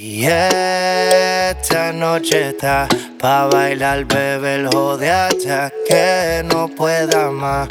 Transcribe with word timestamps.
Y 0.00 0.26
esta 0.26 1.92
noche 1.92 2.50
está 2.50 2.86
pa' 3.18 3.48
bailar, 3.48 4.04
bebé, 4.04 4.54
el 4.54 4.68
jode 4.68 5.10
hasta 5.10 5.72
que 5.88 6.44
no 6.44 6.68
pueda 6.68 7.32
más. 7.32 7.66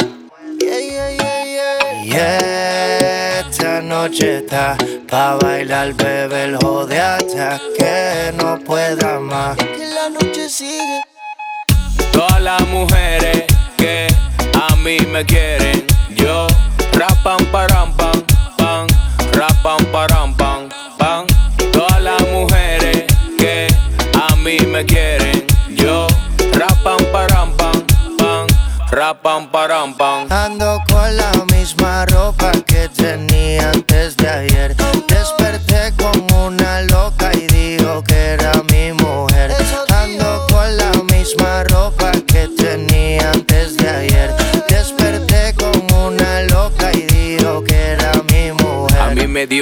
Y 2.04 2.11
esta 2.11 3.79
noche 3.82 4.39
está 4.39 4.75
pa' 5.10 5.38
bailar, 5.38 5.93
bebé, 5.93 6.43
el 6.43 6.57
jode 6.57 7.00
hasta 7.00 7.61
que 7.78 8.34
no 8.36 8.59
pueda 8.59 9.21
más. 9.21 9.55
Que 9.55 9.88
la 9.88 10.09
noche 10.09 10.50
sigue. 10.50 11.02
Todas 12.12 12.41
las 12.41 12.68
mujeres 12.68 13.46
que 13.78 14.09
a 14.54 14.75
mí 14.75 14.98
me 15.09 15.23
quieren, 15.23 15.86
yo 16.14 16.46
rapan 16.92 17.46
param 17.54 17.96
pam 17.96 18.12
pam, 18.12 18.17
param 29.14 29.93
pam. 29.93 30.28
Ando 30.29 30.82
con 30.89 31.15
la 31.15 31.36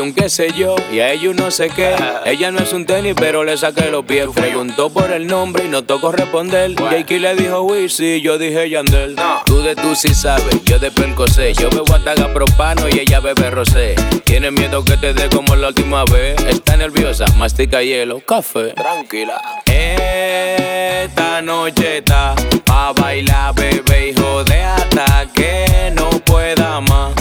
un 0.06 0.14
qué 0.14 0.30
sé 0.30 0.52
yo 0.53 0.75
y 0.92 1.00
a 1.00 1.11
ellos 1.11 1.36
no 1.36 1.50
sé 1.50 1.70
qué. 1.70 1.95
Ella 2.25 2.52
no 2.52 2.59
es 2.59 2.73
un 2.73 2.86
tenis, 2.86 3.16
pero 3.17 3.44
le 3.44 3.58
saqué 3.58 3.89
los 3.89 4.06
pies. 4.06 4.28
Preguntó 4.34 4.92
por 4.92 5.12
el 5.12 5.25
nombre 5.25 5.66
y 5.66 5.67
no 5.67 5.84
tocó 5.84 6.12
responder. 6.12 6.75
Jakey 6.75 7.20
le 7.20 7.36
dijo 7.36 7.62
Wizzy, 7.62 8.22
yo 8.22 8.38
dije 8.38 8.70
Yandel. 8.70 9.16
Tú 9.45 9.62
de 9.62 9.75
tú 9.75 9.95
sí 9.95 10.14
sabes, 10.14 10.64
yo 10.66 10.78
de 10.78 10.92
Percocé. 10.92 11.53
Yo 11.53 11.70
bebo 11.70 11.94
ataga 11.95 12.31
propano 12.34 12.88
y 12.88 13.00
ella 13.00 13.20
bebe 13.20 13.50
rosé. 13.50 13.95
Tiene 14.25 14.52
miedo 14.52 14.84
que 14.84 14.97
te 14.97 15.14
dé 15.14 15.28
como 15.30 15.56
la 15.56 15.70
última 15.70 16.03
vez. 16.06 16.36
Está 16.45 16.78
nerviosa, 16.78 17.25
mastica 17.38 17.81
hielo, 17.81 18.19
café. 18.19 18.73
Tranquila. 18.73 19.42
Esta 19.66 21.42
noche 21.42 21.97
está 21.97 22.36
pa' 22.64 22.94
bailar, 22.94 23.56
bebé, 23.56 24.09
hijo 24.09 24.44
de 24.44 24.62
hasta 24.62 25.28
que 25.34 25.92
no 25.95 26.09
pueda 26.19 26.80
más. 26.81 27.14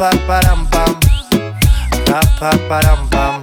Rapa 0.00 0.16
param 0.26 0.66
pam, 0.72 0.96
rapa 2.08 2.50
param 2.68 3.08
pam. 3.10 3.42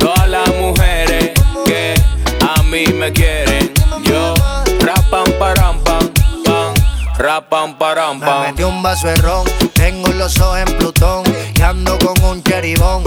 Todas 0.00 0.28
las 0.28 0.48
mujeres 0.56 1.30
que 1.64 1.94
a 2.42 2.60
mí 2.64 2.86
me 2.88 3.12
quieren, 3.12 3.72
yo 4.02 4.34
rapan 4.80 5.24
param 5.38 5.78
pam 5.84 6.10
pam, 6.44 6.74
rapan 7.18 7.78
param 7.78 8.18
Me 8.18 8.26
pam. 8.26 8.42
metí 8.42 8.64
un 8.64 8.82
vaso 8.82 9.06
de 9.06 9.14
ron, 9.16 9.46
tengo 9.74 10.08
los 10.08 10.40
ojos 10.40 10.58
en 10.58 10.76
Plutón 10.76 11.22
y 11.54 11.62
ando 11.62 11.98
con 11.98 12.20
un 12.24 12.42
cheribón. 12.42 13.04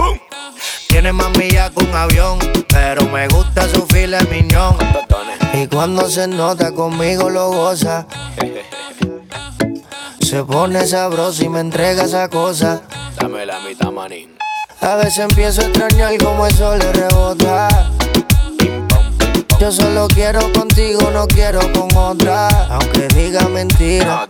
Tiene 0.88 1.12
más 1.12 1.28
millas 1.36 1.70
que 1.70 1.84
un 1.84 1.94
avión, 1.94 2.38
pero 2.70 3.04
me 3.10 3.28
gusta 3.28 3.68
su 3.68 3.86
file 3.88 4.20
miñón. 4.30 4.74
Y 5.52 5.66
cuando 5.66 6.08
se 6.08 6.26
nota 6.26 6.72
conmigo 6.72 7.28
lo 7.28 7.50
goza. 7.50 8.06
Se 10.28 10.44
pone 10.44 10.86
sabroso 10.86 11.42
y 11.42 11.48
me 11.48 11.60
entrega 11.60 12.04
esa 12.04 12.28
cosa. 12.28 12.82
Dame 13.18 13.46
la 13.46 13.60
mitad, 13.60 13.90
manín. 13.90 14.36
A 14.82 14.96
veces 14.96 15.20
empiezo 15.20 15.62
a 15.62 15.64
extrañar 15.64 16.18
cómo 16.18 16.46
eso 16.46 16.76
le 16.76 16.92
rebota. 16.92 17.90
Yo 19.58 19.72
solo 19.72 20.06
quiero 20.08 20.52
contigo, 20.52 21.10
no 21.14 21.26
quiero 21.26 21.60
con 21.72 21.96
otra. 21.96 22.46
Aunque 22.68 23.08
diga 23.08 23.48
mentira. 23.48 24.28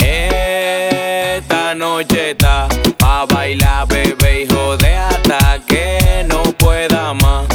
Esta 0.00 1.72
noche 1.76 2.32
está 2.32 2.66
pa' 2.98 3.24
bailar, 3.26 3.86
bebé, 3.86 4.42
hijo 4.42 4.76
de 4.78 4.96
hasta 4.96 5.60
que 5.68 6.26
no 6.26 6.42
pueda 6.58 7.14
más. 7.14 7.47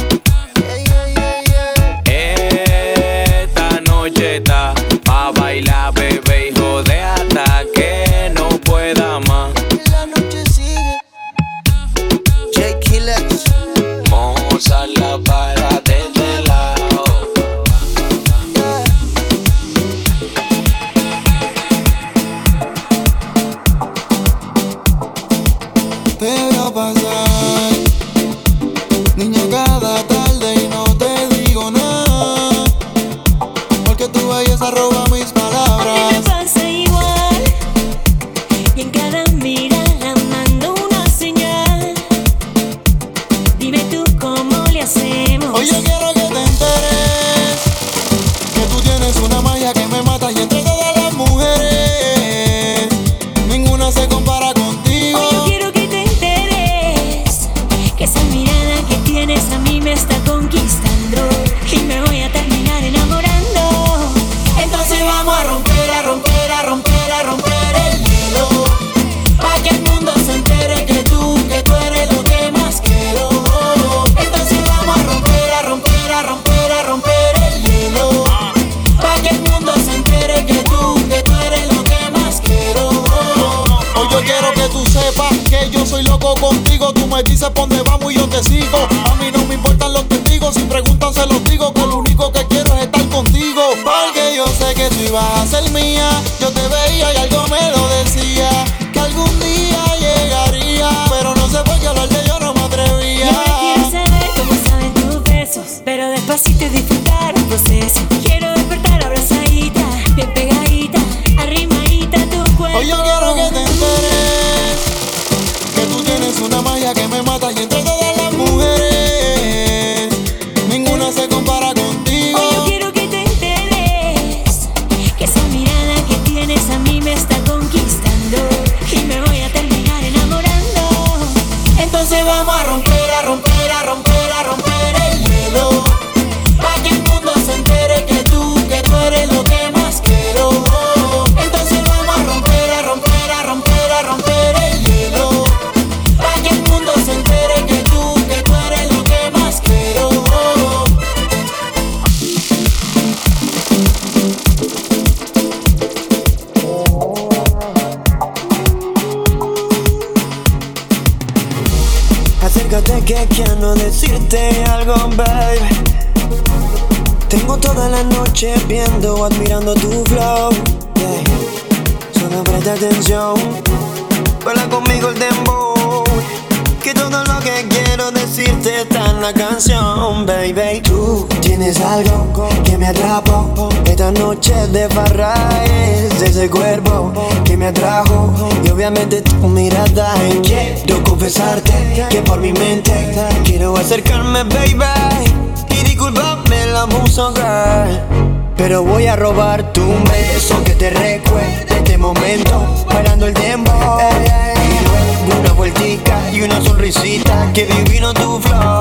Sonrisita, 206.92 207.50
que 207.52 207.64
divino 207.64 208.12
tu 208.12 208.40
flow. 208.40 208.73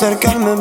Acercarme, 0.00 0.56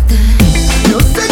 perderte. 0.00 0.16
Yo 0.90 1.00
sé 1.00 1.27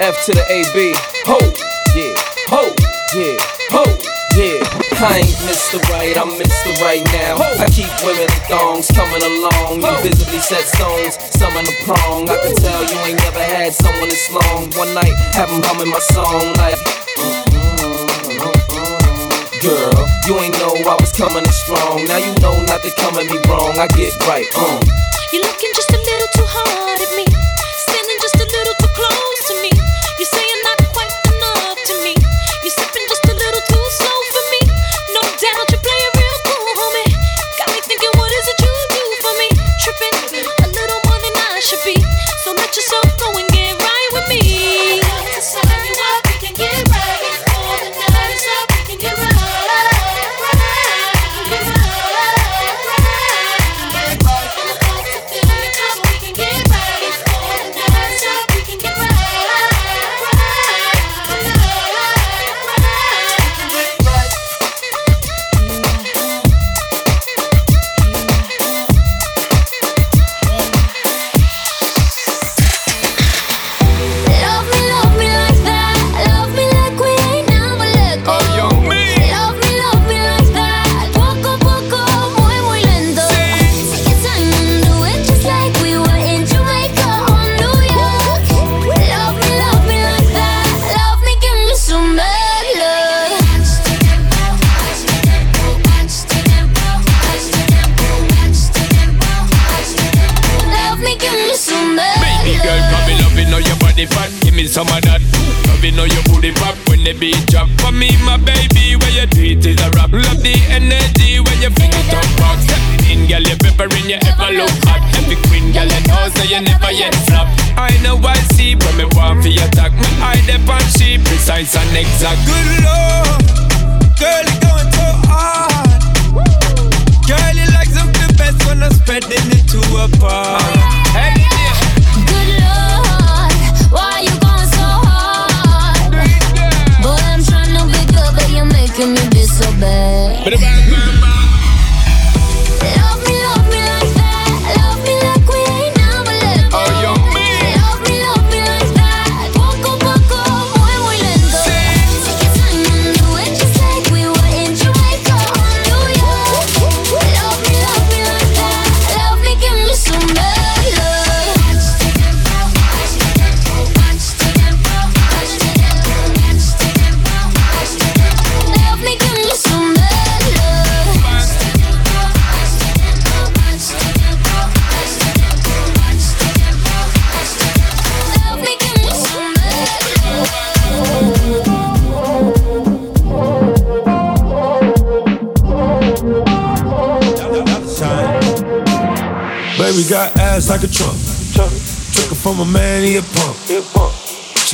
F 0.00 0.16
to 0.24 0.32
the 0.32 0.40
AB. 0.48 0.96
Ho, 1.28 1.36
yeah, 1.92 2.16
ho, 2.48 2.72
yeah, 3.12 3.36
ho, 3.68 3.84
yeah. 4.32 4.56
I 4.96 5.20
ain't 5.20 5.36
Mr. 5.44 5.76
Right, 5.92 6.16
I'm 6.16 6.40
Mr. 6.40 6.72
Right 6.80 7.04
now. 7.12 7.36
I 7.60 7.68
keep 7.68 7.92
women 8.00 8.24
in 8.24 8.40
thongs 8.48 8.88
coming 8.96 9.20
along. 9.20 9.84
You 9.84 9.92
visibly 10.00 10.40
set 10.40 10.64
stones, 10.64 11.20
some 11.36 11.52
in 11.52 11.68
the 11.68 11.76
prong. 11.84 12.24
I 12.32 12.40
can 12.40 12.56
tell 12.56 12.80
you 12.80 12.96
ain't 13.12 13.20
never 13.28 13.44
had 13.44 13.76
someone 13.76 14.08
this 14.08 14.24
long. 14.32 14.72
One 14.80 14.88
night, 14.96 15.12
have 15.36 15.52
them 15.52 15.60
humming 15.68 15.92
my 15.92 16.00
song 16.16 16.48
like. 16.56 16.80
Girl, 19.60 20.00
you 20.24 20.32
ain't 20.40 20.56
know 20.64 20.80
I 20.80 20.96
was 20.96 21.12
coming 21.12 21.44
this 21.44 21.60
strong. 21.60 22.08
Now 22.08 22.16
you 22.16 22.32
know 22.40 22.56
not 22.64 22.80
to 22.88 22.92
come 22.96 23.20
at 23.20 23.28
me 23.28 23.36
wrong. 23.52 23.76
I 23.76 23.84
get 23.92 24.16
right, 24.24 24.48
um. 24.56 24.80
You're 25.28 25.44
looking 25.44 25.76
just 25.76 25.92
a 25.92 26.00
little 26.00 26.30
too 26.32 26.48
hard 26.48 27.04
at 27.04 27.12
me. 27.20 27.29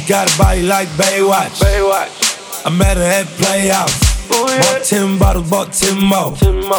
Got 0.06 0.32
a 0.32 0.38
body 0.38 0.62
like 0.62 0.88
Baywatch. 0.90 1.58
Baywatch. 1.58 2.64
I 2.64 2.70
met 2.70 2.96
her 2.96 3.02
at 3.02 3.26
Playhouse. 3.38 4.06
Bought 4.28 4.84
10 4.84 5.18
bottles, 5.18 5.50
bought 5.50 5.72
10 5.72 5.98
more. 5.98 6.36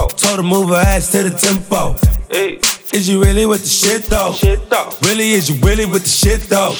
Told 0.09 0.37
her 0.37 0.43
move 0.43 0.69
her 0.69 0.75
ass 0.75 1.11
to 1.11 1.23
the 1.23 1.31
tempo. 1.31 1.95
Is 2.93 3.09
you 3.09 3.21
really 3.21 3.45
with 3.45 3.61
the 3.61 3.67
shit 3.67 4.03
though? 4.03 4.33
Really, 5.01 5.31
is 5.31 5.49
you 5.49 5.59
really 5.65 5.85
with 5.85 6.03
the 6.03 6.09
shit 6.09 6.41
though? 6.49 6.73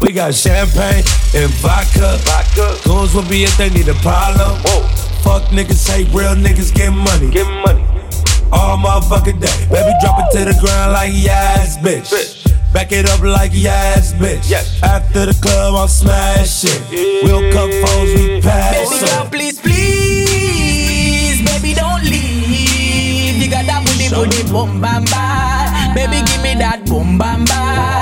We 0.00 0.12
got 0.12 0.34
champagne 0.34 1.04
and 1.34 1.50
vodka. 1.62 2.18
Goons 2.84 3.14
will 3.14 3.28
be 3.28 3.44
if 3.44 3.56
they 3.56 3.70
need 3.70 3.88
a 3.88 3.94
problem. 3.94 4.58
Fuck 5.22 5.50
niggas, 5.50 5.74
say 5.74 6.04
real 6.04 6.34
niggas 6.34 6.74
get 6.74 6.90
money. 6.90 7.30
Get 7.30 7.46
money. 7.66 7.84
All 8.52 8.76
motherfucking 8.78 9.40
day. 9.40 9.66
Baby, 9.70 9.92
drop 10.00 10.18
it 10.18 10.38
to 10.38 10.44
the 10.44 10.58
ground 10.60 10.92
like 10.92 11.12
yes, 11.14 11.78
bitch. 11.78 12.49
Back 12.72 12.92
it 12.92 13.08
up 13.10 13.20
like 13.20 13.50
yes, 13.52 14.12
bitch. 14.12 14.52
After 14.82 15.26
the 15.26 15.34
club, 15.42 15.74
I'm 15.74 15.88
smashing. 15.88 16.80
We'll 17.24 17.52
cup 17.52 17.70
phones, 17.82 18.14
we 18.14 18.40
pass. 18.40 18.88
Baby 18.90 19.10
girl, 19.10 19.26
please, 19.26 19.60
please, 19.60 21.42
baby, 21.44 21.74
don't 21.74 22.02
leave. 22.04 23.42
You 23.42 23.50
got 23.50 23.66
that 23.66 23.84
booty, 23.84 24.08
booty, 24.08 24.50
boom, 24.50 24.80
bam, 24.80 25.04
bam. 25.04 25.94
Baby, 25.94 26.22
give 26.26 26.42
me 26.42 26.54
that 26.54 26.86
boom, 26.86 27.18
bam, 27.18 27.44
bam. 27.44 27.99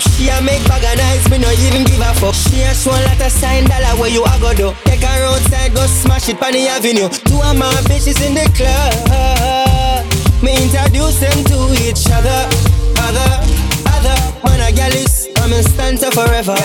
A. 0.00 0.10
She 0.10 0.28
a 0.28 0.40
make 0.42 0.64
bag 0.68 0.84
of 0.84 0.96
nice, 0.96 1.28
me 1.30 1.38
no 1.38 1.50
even 1.50 1.84
give 1.84 2.00
a 2.00 2.12
fuck. 2.14 2.34
She 2.34 2.62
a 2.62 2.74
show 2.74 2.90
a 2.90 3.00
lot 3.04 3.20
of 3.20 3.32
sign 3.32 3.64
dollar 3.64 4.00
where 4.00 4.10
you 4.10 4.24
a 4.24 4.38
go 4.40 4.54
do. 4.54 4.72
Take 4.84 5.02
her 5.02 5.24
outside, 5.24 5.74
go 5.74 5.86
smash 5.86 6.28
it 6.28 6.42
on 6.42 6.52
the 6.52 6.68
avenue. 6.68 7.08
Two 7.08 7.40
of 7.40 7.56
my 7.56 7.70
bitches 7.88 8.20
in 8.24 8.34
the 8.34 8.46
club. 8.56 10.04
Me 10.42 10.52
introduce 10.62 11.20
them 11.20 11.44
to 11.44 11.58
each 11.84 12.08
other. 12.10 12.48
Other, 12.98 13.30
other. 13.86 14.16
Man 14.44 14.60
a 14.60 14.72
gal 14.72 14.92
is, 14.92 15.28
I'm 15.36 15.52
in 15.52 15.62
stanza 15.62 16.10
forever. 16.10 16.56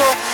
A 0.00 0.31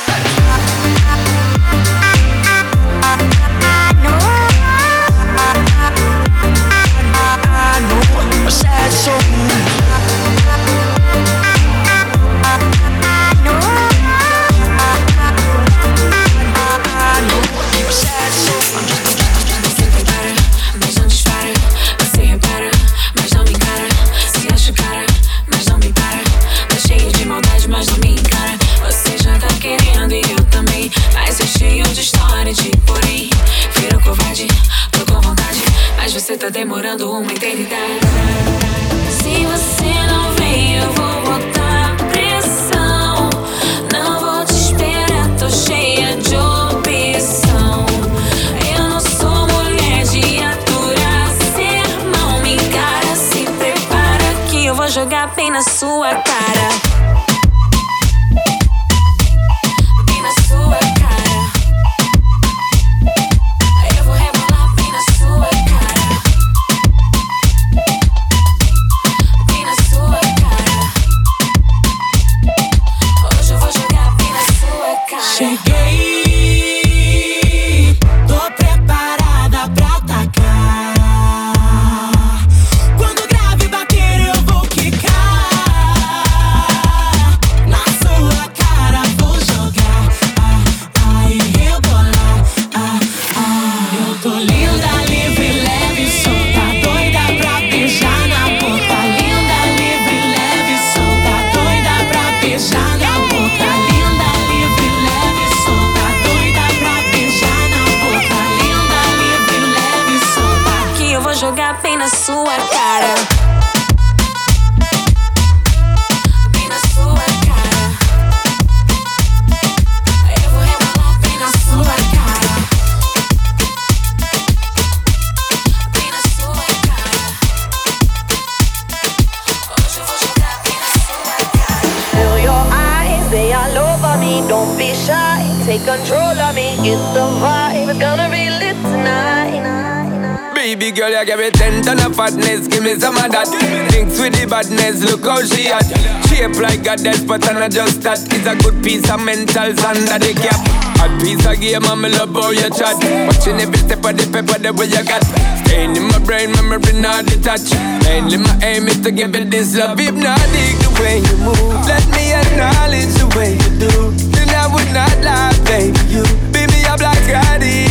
game 151.59 151.85
and 151.85 152.03
me 152.03 152.09
love 152.09 152.33
how 152.33 152.51
you 152.51 152.71
chat. 152.71 152.97
Watching 153.27 153.59
every 153.59 153.79
step 153.79 154.05
of 154.07 154.15
the 154.15 154.25
paper 154.31 154.59
the 154.63 154.71
way 154.73 154.87
you 154.87 155.03
got. 155.03 155.23
Staying 155.67 155.97
in 155.97 156.07
my 156.07 156.19
brain, 156.23 156.51
memory 156.55 156.95
not 157.03 157.27
detached. 157.27 157.75
Mainly 158.07 158.39
my 158.39 158.55
aim 158.63 158.87
is 158.87 159.01
to 159.03 159.11
give 159.11 159.35
it 159.35 159.51
this 159.51 159.77
love. 159.77 159.99
If 159.99 160.15
not, 160.15 160.39
dig 160.55 160.79
the 160.79 160.91
way 161.03 161.19
you 161.19 161.37
move. 161.43 161.59
Let 161.87 162.07
me 162.15 162.33
acknowledge 162.33 163.13
the 163.19 163.29
way 163.35 163.59
you 163.59 163.71
do. 163.83 163.93
Then 164.33 164.49
I 164.55 164.71
would 164.71 164.91
not 164.95 165.15
lie, 165.27 165.55
baby. 165.67 165.99
You 166.09 166.23
beat 166.55 166.71
me 166.71 166.81
a 166.87 166.95
black 166.97 167.19
Scotty. 167.27 167.91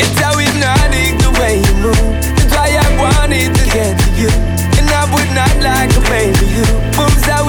It's 0.00 0.18
how 0.18 0.34
hypnotic 0.40 1.20
the 1.20 1.30
way 1.38 1.60
you 1.60 1.74
move. 1.84 2.12
That's 2.40 2.52
why 2.56 2.72
I 2.72 2.88
wanted 2.96 3.52
to 3.52 3.64
get 3.68 3.92
to 4.00 4.08
you. 4.16 4.32
And 4.80 4.88
I 4.88 5.04
would 5.12 5.30
not 5.36 5.54
like 5.60 5.92
a 5.92 6.02
baby. 6.08 6.46
You 6.56 6.66
moves 6.96 7.24
how. 7.28 7.46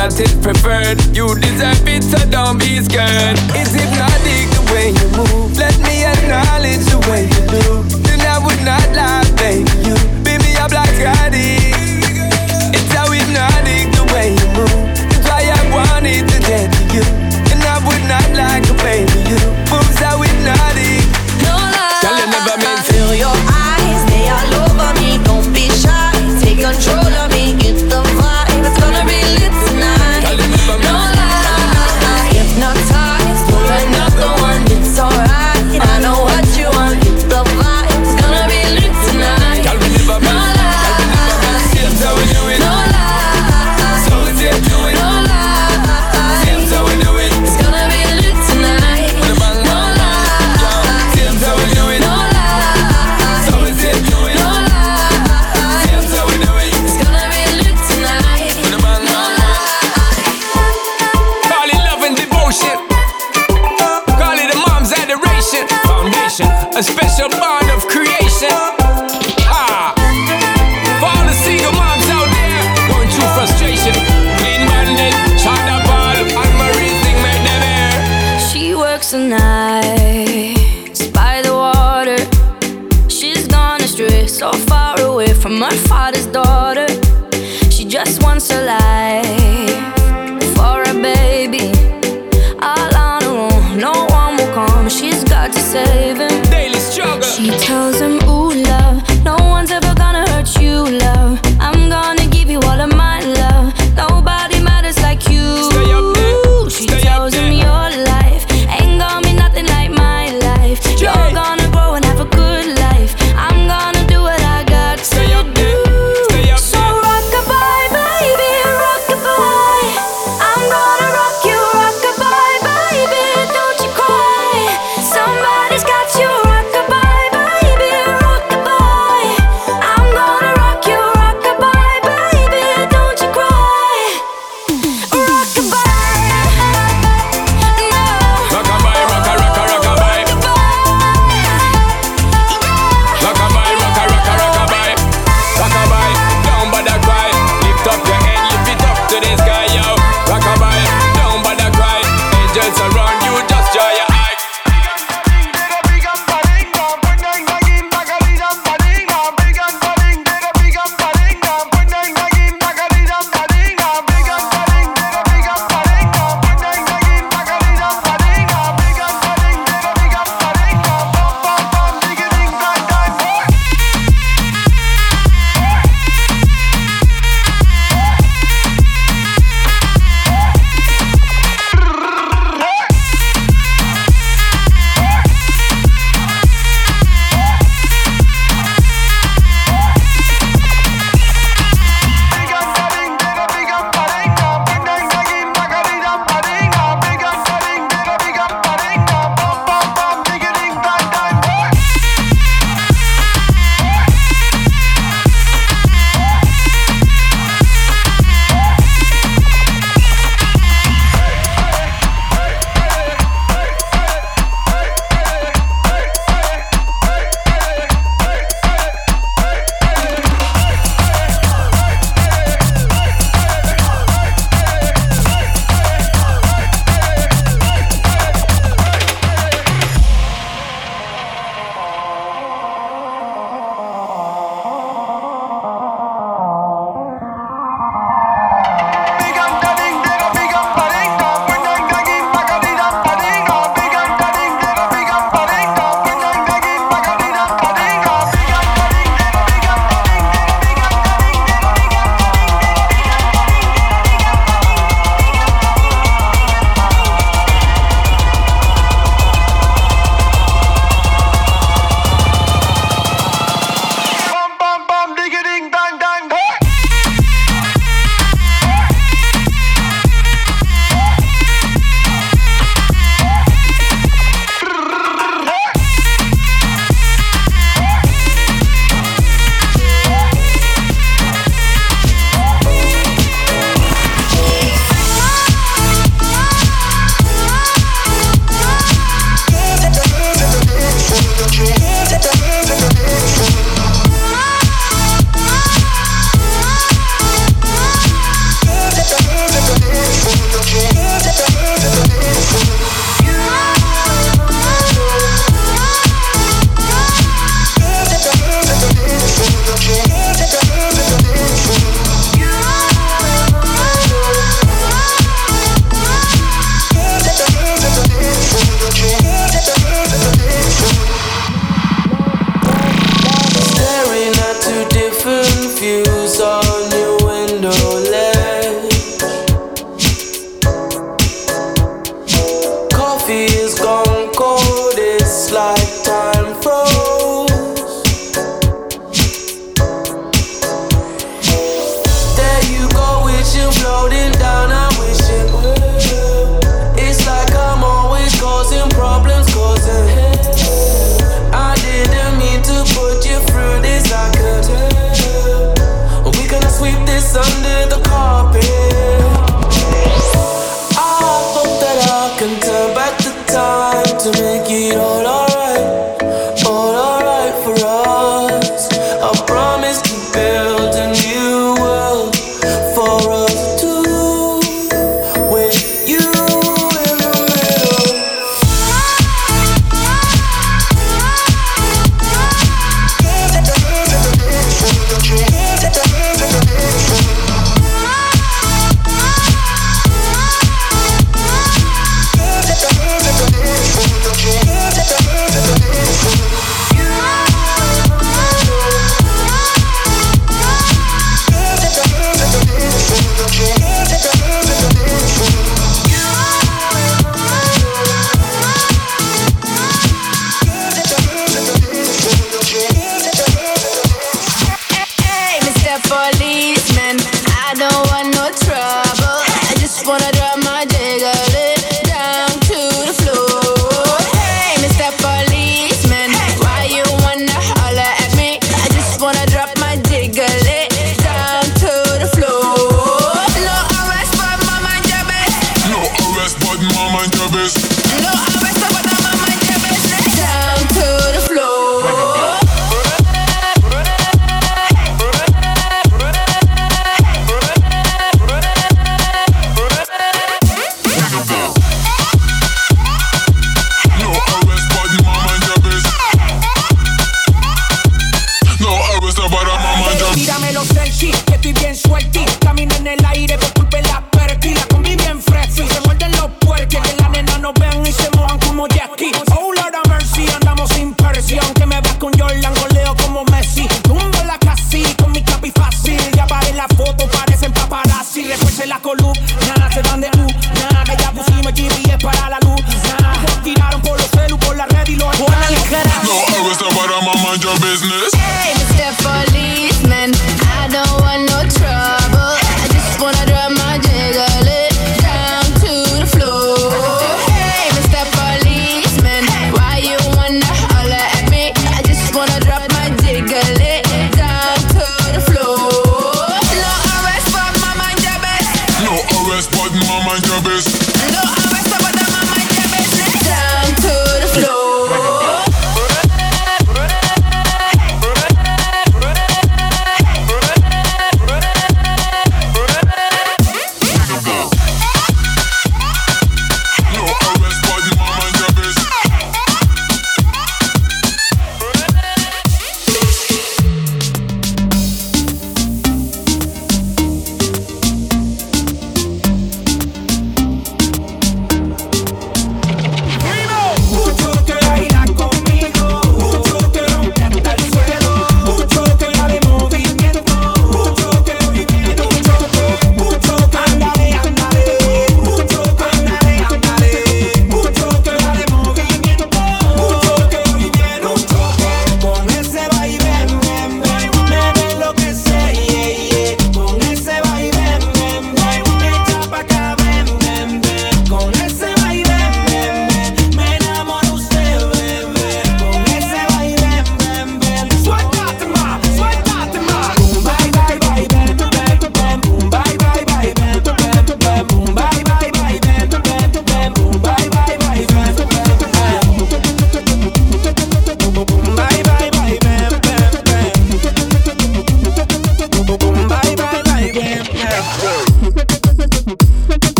that 0.00 0.18
is 0.18 0.32
preferred. 0.40 0.96
You 1.14 1.34
deserve 1.36 1.86
it, 1.86 2.02
so 2.02 2.16
don't 2.30 2.58
be 2.58 2.80
scared. 2.80 3.36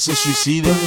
Se 0.00 0.16
suicide. 0.16 0.79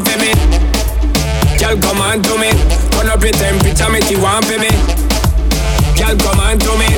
want 0.00 0.08
for 0.08 0.18
me. 0.18 0.32
Girl, 1.58 1.76
come 1.80 2.00
on 2.00 2.22
to 2.22 2.34
me. 2.38 2.50
Turn 2.90 3.08
up 3.08 3.22
your 3.22 3.32
temperature, 3.32 3.90
make 3.90 4.10
you 4.10 4.20
want 4.20 4.44
for 4.44 4.58
me. 4.58 4.70
Girl, 5.96 6.16
come 6.16 6.40
on 6.40 6.58
to 6.58 6.72
me. 6.78 6.88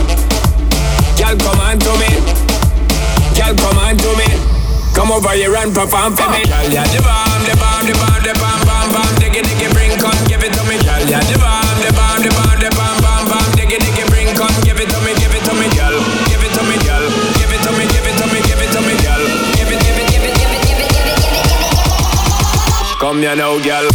Girl, 1.18 1.36
come 1.36 1.60
on 1.60 1.78
to 1.78 1.92
me. 1.98 2.10
Girl, 3.34 3.54
come 3.56 3.78
on 3.78 3.96
to 3.96 4.10
me. 4.16 4.28
Come 4.94 5.10
over 5.10 5.30
here 5.30 5.54
and 5.56 5.74
perform 5.74 6.14
for 6.14 6.28
me. 6.30 6.44
Girl, 6.44 6.68
yeah, 6.70 6.86
the 6.86 7.02
bomb, 7.02 7.42
the 7.48 7.56
bomb, 7.58 7.86
the 7.86 7.94
bomb, 7.98 8.22
the 8.22 8.34
bomb, 8.38 8.60
bomb, 8.66 8.92
bomb. 8.92 9.14
Diggy, 9.18 9.42
diggy, 9.42 9.72
bring, 9.72 9.98
come, 9.98 10.18
give 10.28 10.42
it 10.42 10.52
to 10.52 10.62
me. 10.68 10.76
Girl, 10.84 11.02
yeah, 11.08 11.20
the 11.26 11.38
bomb, 11.38 11.78
the 11.82 11.90
bomb, 11.92 12.22
the 12.22 12.30
bomb, 12.30 12.60
the 12.60 12.70
bomb. 12.76 13.01
them, 23.22 23.30
you 23.30 23.36
know, 23.36 23.62
girl. 23.62 23.88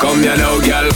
Come, 0.00 0.22
you 0.22 0.36
know, 0.36 0.60
girl. 0.60 0.90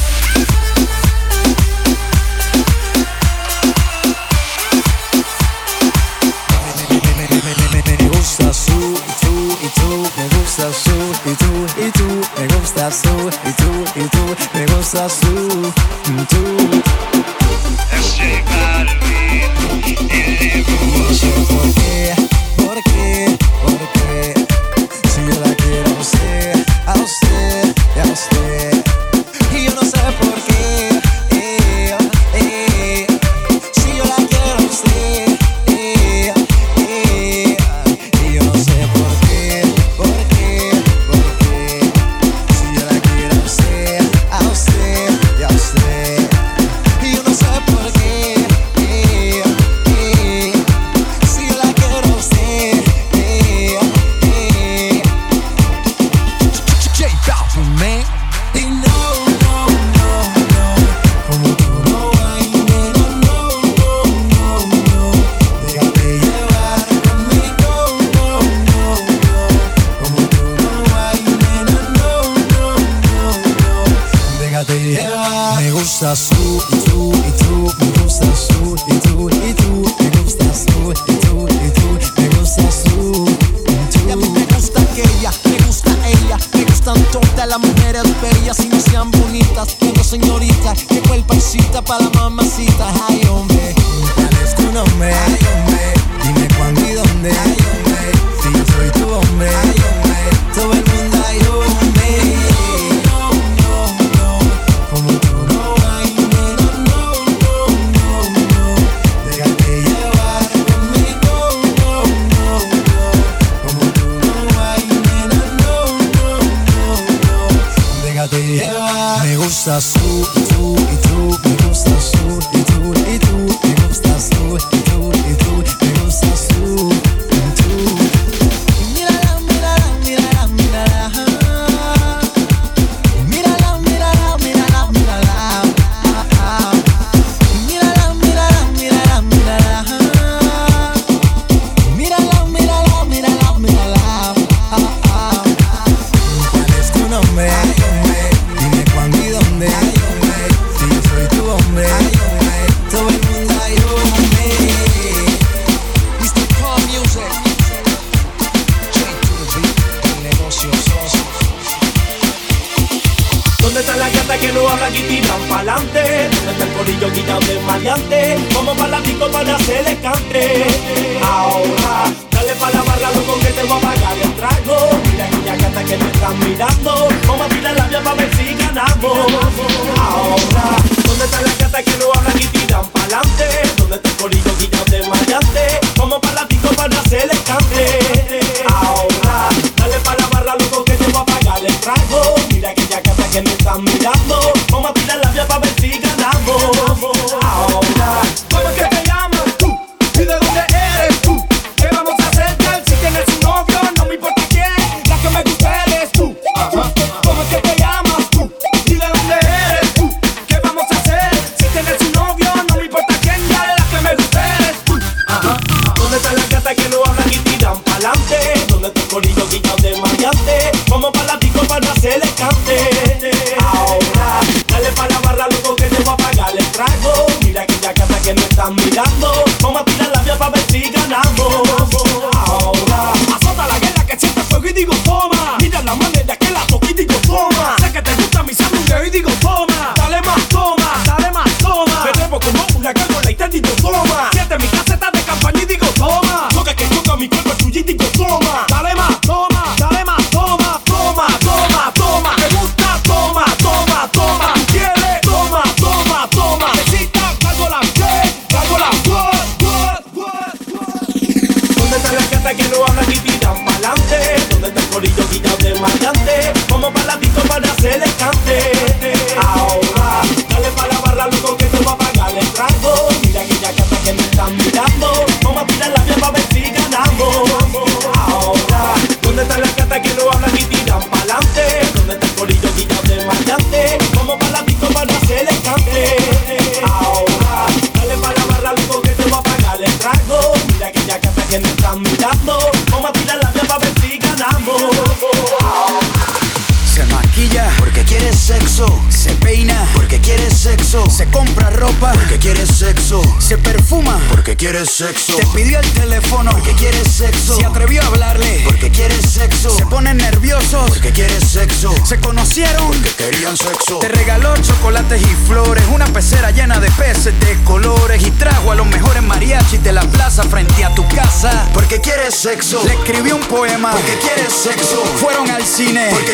y 11.26 11.34
tú, 11.34 11.66
y 11.78 11.90
tú, 11.90 12.04
me 12.38 12.46
gustas 12.54 13.02
tú, 13.02 13.30
y 13.44 13.52
tú, 13.52 14.00
y 14.00 14.08
tú, 14.08 14.36
me 14.54 14.66
gustas 14.66 15.20
tú, 15.20 15.72
tú. 16.26 17.33
porque 22.74 23.33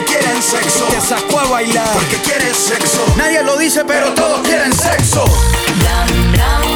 quieren 0.05 0.43
sexo. 0.43 0.87
Te 0.87 1.01
sacó 1.01 1.41
a 1.41 1.49
bailar 1.49 1.89
porque 1.95 2.17
quieres 2.19 2.57
sexo. 2.57 3.05
Nadie 3.17 3.43
lo 3.43 3.57
dice, 3.57 3.85
pero 3.85 4.13
todos 4.15 4.41
quieren 4.41 4.73
sexo. 4.73 5.25
Down, 5.83 6.33
down, 6.33 6.71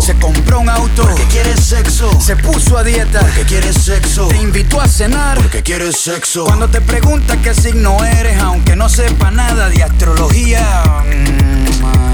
Se 0.00 0.14
compró 0.14 0.60
un 0.60 0.68
auto. 0.68 1.02
Porque 1.02 1.24
quiere 1.24 1.56
sexo. 1.56 2.20
Se 2.20 2.36
puso 2.36 2.78
a 2.78 2.84
dieta. 2.84 3.20
Porque 3.20 3.44
quiere 3.44 3.72
sexo. 3.72 4.28
Te 4.28 4.36
invitó 4.36 4.80
a 4.80 4.88
cenar. 4.88 5.38
Porque 5.38 5.62
quiere 5.62 5.92
sexo. 5.92 6.44
Cuando 6.44 6.68
te 6.68 6.80
pregunta 6.80 7.36
qué 7.42 7.54
signo 7.54 8.04
eres, 8.04 8.38
aunque 8.40 8.76
no 8.76 8.88
sepa 8.88 9.30
nada 9.30 9.68
de 9.68 9.82
astrología. 9.82 10.82
Mm, 11.04 12.13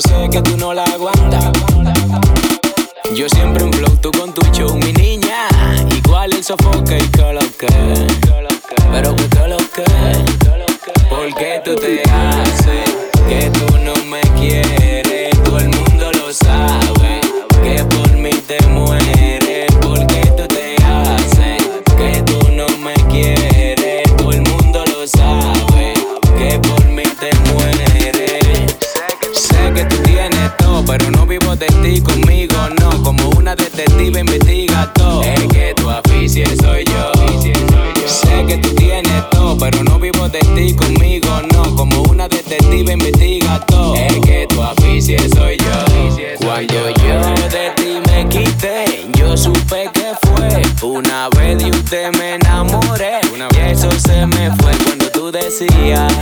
sé 0.00 0.28
que 0.30 0.42
tú 0.42 0.56
no 0.56 0.74
la 0.74 0.83
Una 50.84 51.30
vez 51.30 51.56
de 51.58 51.70
usted 51.70 52.12
me 52.18 52.34
enamoré. 52.34 53.20
Y 53.54 53.70
eso 53.70 53.90
se 53.92 54.26
me 54.26 54.54
fue 54.56 54.70
cuando 54.84 55.10
tú 55.12 55.32
decías 55.32 56.12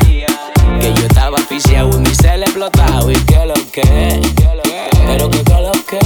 que 0.81 0.95
yo 0.95 1.05
estaba 1.05 1.37
asfixiado 1.39 1.91
y 1.97 1.99
mi 1.99 2.15
cel 2.15 2.45
explotaba 2.45 3.13
y 3.13 3.17
que 3.25 3.45
lo 3.45 3.55
que, 3.73 4.21
pero 5.05 5.29
que 5.31 5.39
lo 5.39 5.73
que, 5.73 5.99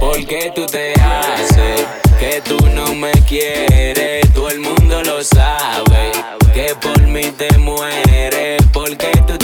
porque 0.00 0.52
tú 0.52 0.66
te 0.66 0.94
haces 0.94 1.86
que 2.18 2.42
tú 2.44 2.58
no 2.74 2.92
me 2.94 3.12
quieres, 3.28 4.32
todo 4.34 4.50
el 4.50 4.58
mundo 4.58 5.04
lo 5.04 5.22
sabe 5.22 6.10
que 6.52 6.74
por 6.74 7.00
mí 7.06 7.30
te 7.38 7.56
mueres, 7.58 8.60
porque 8.72 9.12
tú 9.28 9.37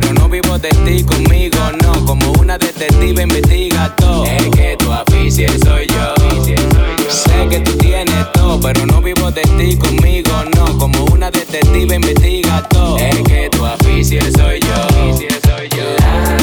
Pero 0.00 0.14
no 0.14 0.28
vivo 0.30 0.58
de 0.58 0.70
ti 0.70 1.04
conmigo, 1.04 1.58
no. 1.82 2.06
Como 2.06 2.32
una 2.40 2.56
detective 2.56 3.22
investiga 3.22 3.94
todo. 3.96 4.24
Es 4.24 4.48
que 4.48 4.76
tu 4.78 4.90
afición 4.90 5.52
soy 5.62 5.86
yo. 5.88 6.14
Sé 7.08 7.48
que 7.50 7.60
tú 7.60 7.76
tienes 7.76 8.32
todo, 8.32 8.58
pero 8.60 8.86
no 8.86 9.02
vivo 9.02 9.30
de 9.30 9.42
ti 9.42 9.76
conmigo, 9.76 10.30
no. 10.56 10.78
Como 10.78 11.04
una 11.06 11.30
detective 11.30 11.96
investiga 11.96 12.66
todo. 12.70 12.96
Es 12.96 13.16
que 13.24 13.50
tu 13.50 13.66
afición 13.66 14.24
soy 14.32 14.60
yo. 14.60 14.70
La 15.98 16.39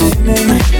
listening. 0.00 0.79